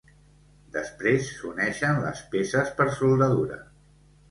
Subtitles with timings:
[0.77, 3.63] Després s'uneixen les peces per soldadura.